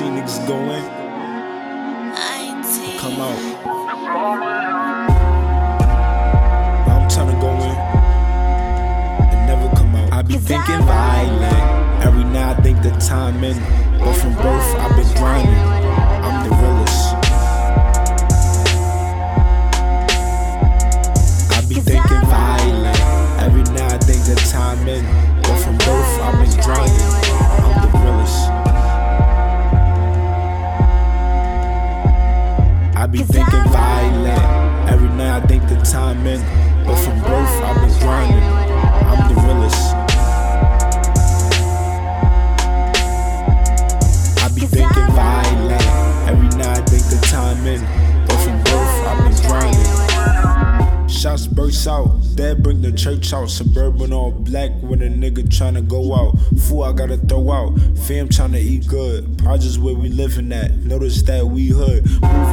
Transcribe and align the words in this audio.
see 0.00 0.06
niggas 0.06 0.46
going, 0.46 0.82
come 2.98 3.20
out. 3.20 3.38
I'm 6.88 7.06
trying 7.10 7.28
to 7.28 7.38
go 7.38 7.50
in 7.50 7.76
and 9.28 9.46
never 9.46 9.76
come 9.76 9.94
out. 9.96 10.10
I 10.10 10.22
be 10.22 10.38
thinking 10.38 10.80
violent. 10.86 12.02
Every 12.02 12.24
night 12.24 12.58
I 12.58 12.62
think 12.62 12.82
the 12.82 12.92
time 12.92 13.44
in. 13.44 13.58
But 13.98 14.14
from 14.14 14.32
birth, 14.36 14.74
I've 14.80 14.96
been 14.96 15.14
grinding. 15.18 15.79
I 33.00 33.06
be 33.06 33.20
thinking 33.20 33.64
violent. 33.72 34.90
Every 34.90 35.08
night 35.08 35.42
I 35.42 35.46
think 35.46 35.66
the 35.70 35.76
time 35.76 36.26
in. 36.26 36.38
But 36.84 36.96
from 36.96 37.18
birth, 37.20 37.48
I've 37.64 37.80
been 37.80 37.98
grinding. 37.98 38.42
I'm 39.08 39.34
the 39.34 39.40
realest. 39.40 39.94
I 44.44 44.48
be 44.54 44.66
thinking 44.66 45.10
violent. 45.16 45.82
Every 46.28 46.48
night 46.58 46.76
I 46.76 46.82
think 46.84 47.04
the 47.04 47.26
time 47.26 47.66
in. 47.66 47.80
But 48.26 48.36
from 48.36 48.62
birth, 48.64 49.06
I've 49.06 49.24
been 49.24 49.48
grinding. 49.48 50.00
Shots 51.20 51.46
burst 51.46 51.86
out, 51.86 52.18
dad 52.34 52.62
bring 52.62 52.80
the 52.80 52.92
church 52.92 53.32
out. 53.34 53.50
Suburban 53.50 54.10
all 54.10 54.30
black 54.30 54.70
when 54.80 55.02
a 55.02 55.08
nigga 55.08 55.46
tryna 55.48 55.86
go 55.86 56.14
out. 56.14 56.38
Fool 56.62 56.84
I 56.84 56.92
gotta 56.92 57.18
throw 57.18 57.50
out, 57.52 57.78
fam 58.06 58.30
tryna 58.30 58.58
eat 58.58 58.86
good. 58.86 59.36
Projects 59.36 59.76
where 59.76 59.94
we 59.94 60.08
living 60.08 60.50
at, 60.52 60.74
notice 60.76 61.20
that 61.24 61.46
we 61.46 61.68
hood. 61.68 62.08
Moving 62.22 62.49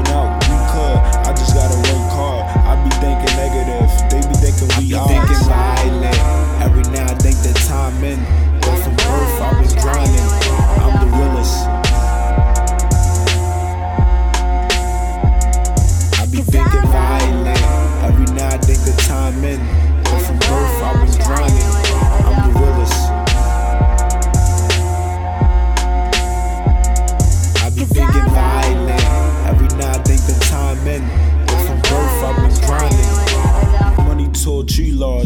I 16.40 16.77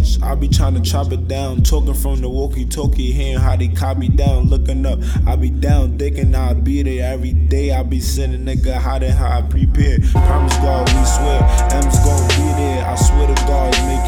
large. 0.02 0.22
I 0.22 0.36
be 0.36 0.48
trying 0.48 0.76
to 0.76 0.82
chop 0.82 1.12
it 1.12 1.28
down. 1.28 1.64
Talking 1.64 1.94
from 1.94 2.22
the 2.22 2.30
walkie 2.30 2.66
talkie, 2.66 3.12
hearing 3.12 3.40
how 3.40 3.56
they 3.56 3.68
copy 3.68 4.10
down. 4.10 4.50
Looking 4.50 4.86
up, 4.86 5.00
I 5.28 5.36
be 5.36 5.50
down, 5.50 5.98
thinking 5.98 6.36
I'll 6.36 6.56
be 6.56 6.84
there 6.84 7.14
every 7.14 7.34
day. 7.34 7.74
I 7.74 7.84
be 7.84 8.00
sending 8.00 8.46
nigga 8.46 8.76
how 8.76 8.96
and 8.96 9.14
how 9.14 9.40
I 9.40 9.42
prepare. 9.42 10.00
Promise 10.12 10.58
God, 10.58 10.88
we 10.90 11.06
swear. 11.06 11.42
M's 11.72 12.00
gon' 12.00 12.28
be 12.30 12.62
there. 12.62 12.86
I 12.86 12.96
swear 12.96 13.28
to 13.28 13.46
God, 13.46 13.72
making 13.88 14.01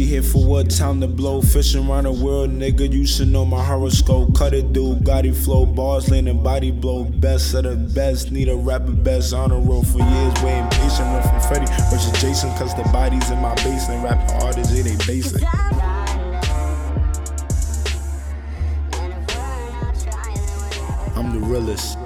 She 0.00 0.06
here 0.06 0.22
for 0.22 0.42
what? 0.42 0.70
Time 0.70 1.02
to 1.02 1.06
blow. 1.06 1.42
Fishing 1.42 1.86
around 1.86 2.04
the 2.04 2.12
world, 2.12 2.48
nigga. 2.48 2.90
You 2.90 3.06
should 3.06 3.28
know 3.28 3.44
my 3.44 3.62
horoscope. 3.62 4.34
Cut 4.34 4.54
it, 4.54 4.72
dude. 4.72 5.00
Gotti 5.00 5.36
flow. 5.36 5.66
Bars, 5.66 6.08
landing 6.10 6.42
body 6.42 6.70
blow. 6.70 7.04
Best 7.04 7.52
of 7.52 7.64
the 7.64 7.76
best. 7.76 8.32
Need 8.32 8.48
a 8.48 8.56
rapper 8.56 8.92
best 8.92 9.34
on 9.34 9.50
the 9.50 9.56
road 9.56 9.86
for 9.86 9.98
years. 9.98 10.42
Waiting 10.42 10.66
patient. 10.70 11.06
Went 11.12 11.26
from 11.26 11.40
Freddy 11.42 11.66
versus 11.90 12.18
Jason. 12.18 12.48
Cause 12.56 12.74
the 12.76 12.82
bodies 12.84 13.30
in 13.30 13.40
my 13.40 13.54
basement. 13.56 14.02
Rapping 14.02 14.42
artists, 14.42 14.72
it 14.72 14.86
ain't 14.86 15.06
basic. 15.06 15.42
I'm 21.14 21.30
the 21.34 21.40
realest. 21.40 21.98